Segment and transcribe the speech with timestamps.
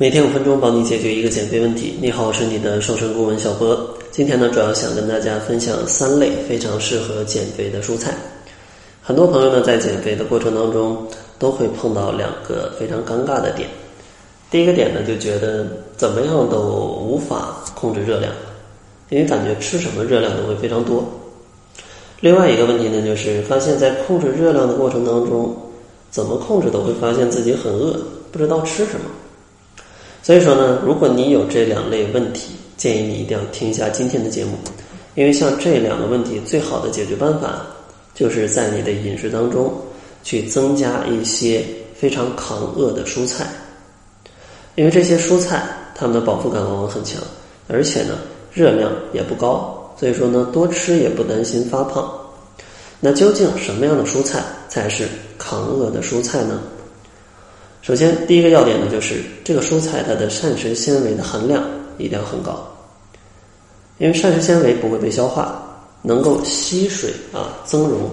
[0.00, 1.98] 每天五分钟，帮你解决一个减肥问题。
[2.00, 3.76] 你好，我是你的瘦身顾问小波。
[4.12, 8.14] 今天呢，主要想跟大家分享三类非常适合减肥的蔬菜。
[9.02, 11.04] 很多朋友呢，在减肥的过程当中，
[11.36, 13.68] 都会碰到两个非常尴尬的点。
[14.52, 15.66] 第一个点呢，就觉得
[15.96, 16.60] 怎么样都
[17.04, 18.32] 无法控制热量，
[19.08, 21.04] 因为感觉吃什么热量都会非常多。
[22.20, 25.56] 另外一个问题呢，就是发现，在控制热量的过程当中，
[26.08, 27.98] 怎么控制都会发现自己很饿，
[28.30, 29.10] 不知道吃什么。
[30.22, 34.52] 所以说呢，如果你有这两类问题，建议你一定要听一下今天的节目，
[35.14, 37.66] 因为像这两个问题，最好的解决办法
[38.14, 39.72] 就是在你的饮食当中
[40.22, 41.64] 去增加一些
[41.94, 43.46] 非常抗饿的蔬菜，
[44.74, 47.22] 因为这些蔬菜它们的饱腹感往往很强，
[47.66, 48.18] 而且呢
[48.52, 52.12] 热量也不高，所以说呢多吃也不担心发胖。
[53.00, 55.06] 那究竟什么样的蔬菜才是
[55.38, 56.60] 抗饿的蔬菜呢？
[57.80, 61.62] 首先，第一个要点呢，就是这个蔬菜它的膳食纤维的含量
[61.96, 62.66] 一定要很高，
[63.98, 65.62] 因为膳食纤维不会被消化，
[66.02, 68.10] 能够吸水啊增溶，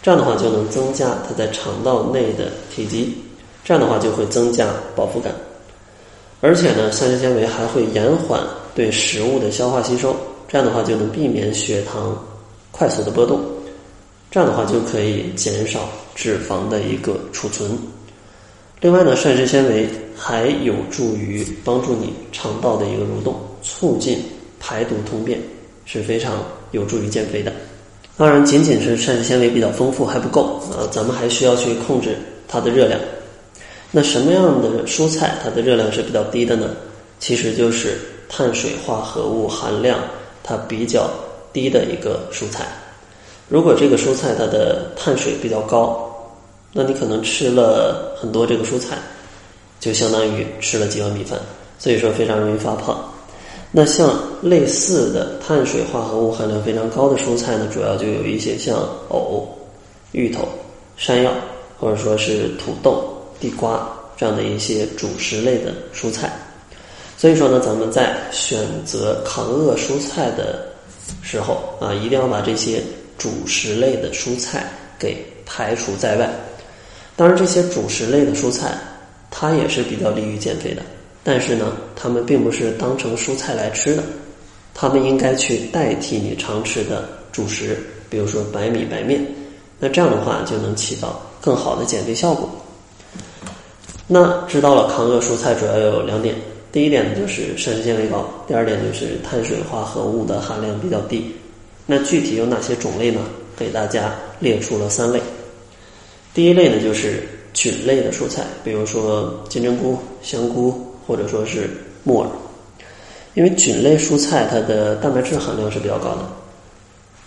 [0.00, 3.14] 这样的话就能增加它在肠道内的体积，
[3.62, 5.34] 这样的话就会增加饱腹感，
[6.40, 8.40] 而且呢，膳食纤维还会延缓
[8.74, 10.16] 对食物的消化吸收，
[10.48, 12.16] 这样的话就能避免血糖
[12.70, 13.40] 快速的波动，
[14.30, 15.80] 这样的话就可以减少
[16.14, 17.76] 脂肪的一个储存。
[18.80, 19.86] 另外呢，膳食纤维
[20.16, 24.18] 还有助于帮助你肠道的一个蠕动，促进
[24.58, 25.38] 排毒通便，
[25.84, 27.52] 是非常有助于减肥的。
[28.16, 32.16] 当然，仅仅是膳食纤维比较丰富还不够啊，咱们还需要去控制
[32.48, 32.98] 它的热量。
[33.90, 36.74] 那什么样的蔬菜它的热量是比较低的呢？
[37.18, 37.98] 其实就是
[38.30, 39.98] 碳水化合物含量
[40.42, 41.10] 它比较
[41.52, 42.66] 低的一个蔬菜。
[43.48, 46.09] 如果这个蔬菜它的碳水比较高，
[46.72, 48.96] 那你可能吃了很多这个蔬菜，
[49.80, 51.38] 就相当于吃了几碗米饭，
[51.78, 53.04] 所以说非常容易发胖。
[53.72, 58.76] 那像类似的碳水化合物含量非常高的蔬菜呢，主要就有一些像
[59.08, 59.48] 藕、
[60.12, 60.48] 芋头、
[60.96, 61.32] 山药，
[61.78, 63.04] 或者说是土豆、
[63.40, 66.32] 地瓜这样的一些主食类的蔬菜。
[67.16, 70.66] 所以说呢，咱们在选择抗饿蔬菜的
[71.22, 72.82] 时候啊，一定要把这些
[73.18, 74.66] 主食类的蔬菜
[74.98, 76.30] 给排除在外。
[77.20, 78.78] 当然，这些主食类的蔬菜，
[79.30, 80.80] 它也是比较利于减肥的。
[81.22, 84.02] 但是呢，它们并不是当成蔬菜来吃的，
[84.72, 87.76] 它们应该去代替你常吃的主食，
[88.08, 89.22] 比如说白米、白面。
[89.78, 92.48] 那这样的话，就能起到更好的减肥效果。
[94.06, 96.34] 那知道了，抗饿蔬菜主要有两点：
[96.72, 101.30] 第一点呢，就是膳食纤维高；第二点就是碳水化合物的含量比较低。
[101.84, 103.20] 那具体有哪些种类呢？
[103.58, 105.20] 给大家列出了三类。
[106.32, 110.74] 第一类呢，就是菌类的蔬菜，比如说金针菇、香菇，
[111.06, 111.68] 或者说是
[112.04, 112.28] 木耳。
[113.34, 116.28] 因为菌类蔬菜它的蛋白质含量是比较高的，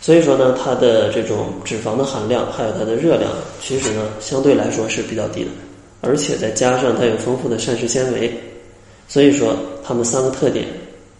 [0.00, 5.50] 所以说呢，它的这种脂肪的含量还有它的热量，其实呢相对来说是比较低的。
[6.00, 8.32] 而且再加上它有丰富的膳食纤维，
[9.08, 10.66] 所以说它们三个特点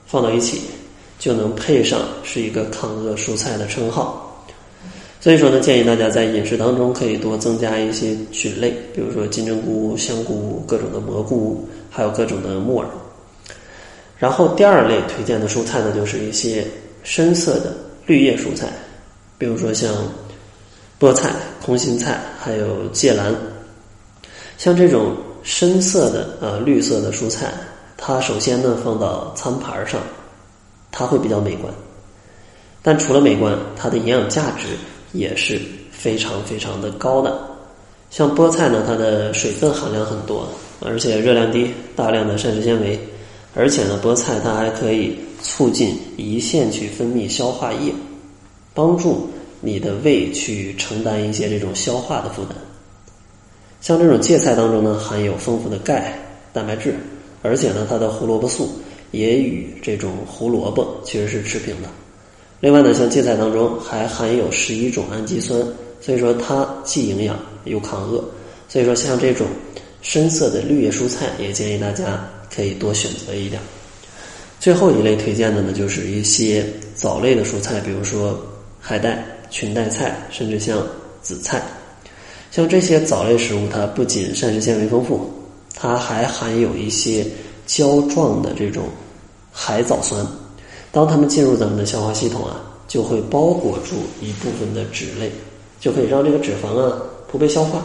[0.06, 0.62] 放到一起，
[1.18, 4.27] 就能配上是一个抗饿蔬菜的称号。
[5.20, 12.88] 所以说呢，建议大家在饮食当中可以多增加一些菌类，比如说金针菇、香菇、各种的蘑菇，还有各种的木耳。
[14.16, 16.64] 然后第二类推荐的蔬菜呢，就是一些
[17.02, 17.74] 深色的
[18.06, 18.68] 绿叶蔬菜，
[19.36, 19.92] 比如说像
[21.00, 21.32] 菠菜、
[21.64, 23.34] 空心菜，还有芥蓝。
[24.56, 27.52] 像这种深色的啊绿色的蔬菜，
[27.96, 30.00] 它首先呢放到餐盘上，
[30.92, 31.74] 它会比较美观。
[32.82, 34.68] 但除了美观，它的营养价值。
[35.12, 35.60] 也是
[35.90, 37.38] 非常非常的高的，
[38.10, 40.48] 像菠菜呢，它的水分含量很多，
[40.80, 42.98] 而且热量低，大量的膳食纤维，
[43.54, 47.92] 而且呢，菠菜它还可以促进胰腺去分泌消化液，
[48.74, 49.28] 帮助
[49.60, 52.54] 你的胃去承担一些这种消化的负担。
[53.80, 56.18] 像这种芥菜当中呢，含有丰富的钙、
[56.52, 56.94] 蛋白质，
[57.42, 58.70] 而且呢，它的胡萝卜素
[59.10, 61.88] 也与这种胡萝卜其实是持平的。
[62.60, 65.60] 另外呢，像芥菜当中还含有十一种氨基酸，
[66.00, 68.24] 所以说它既营养又抗饿。
[68.68, 69.46] 所以说像这种
[70.02, 73.60] 深色的绿叶蔬菜，也建议大家可以多选择一点。
[74.58, 76.66] 最后一类推荐的呢，就是一些
[76.96, 78.36] 藻类的蔬菜，比如说
[78.80, 80.84] 海带、裙带菜，甚至像
[81.22, 81.62] 紫菜。
[82.50, 85.30] 像这些藻类食物，它不仅膳食纤维丰富，
[85.74, 87.24] 它还含有一些
[87.66, 88.84] 胶状的这种
[89.52, 90.26] 海藻酸。
[90.90, 95.30] 当它们进入咱们的消化系统啊，就会包裹住一部分的脂类，
[95.80, 97.00] 就可以让这个脂肪啊
[97.30, 97.84] 不被消化，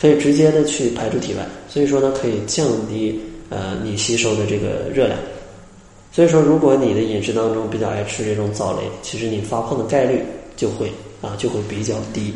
[0.00, 1.46] 可以直接的去排出体外。
[1.68, 3.20] 所以说呢，可以降低
[3.50, 5.18] 呃你吸收的这个热量。
[6.12, 10.24] 所以说，如果你的饮食当中比较爱吃这种藻类，其实你发胖的概率
[10.56, 12.32] 就会啊就会比较低。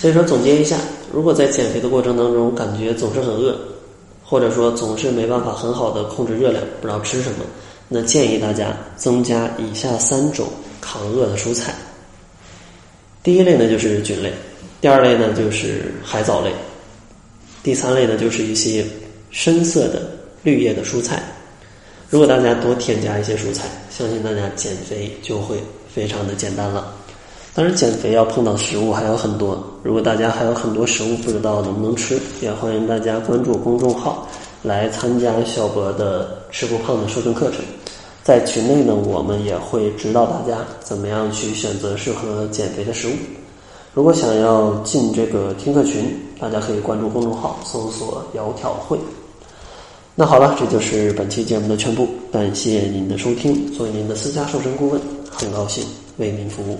[0.00, 0.76] 所以说，总结一下，
[1.12, 3.56] 如果在减肥的过程当中感觉总是很饿，
[4.24, 7.44] 或者说总是没办法很好的控制热量，不知道吃什么，
[7.88, 10.46] 那建议大家增加以下三种
[10.80, 11.74] 抗饿的蔬菜。
[13.22, 14.32] 第一类呢就是菌类，
[14.80, 16.52] 第二类呢就是海藻类，
[17.62, 18.84] 第三类呢就是一些
[19.30, 20.02] 深色的
[20.42, 21.22] 绿叶的蔬菜。
[22.10, 25.56] 如果大家多添加一些蔬菜，相信大家减肥就会
[25.92, 26.94] 非常的简单了。
[27.54, 29.64] 当然，减肥要碰到食物还有很多。
[29.82, 34.28] 如果大家还有很多食物不知道能不能吃，也欢迎大家关注公众号
[34.64, 37.60] 来参加小博的吃不胖的瘦身课程。
[38.22, 43.12] 在群内呢，我们也会指导大家怎么样去选择适合减肥的食物。
[43.92, 48.98] 如果想要进这个听课群，大家可以关注公众号搜索“窈窕会”。
[50.16, 52.08] 那好了，这就是本期节目的全部。
[52.32, 53.70] 感谢您的收听。
[53.72, 55.00] 作为您的私家瘦身顾问，
[55.30, 55.84] 很高兴
[56.16, 56.78] 为您服务。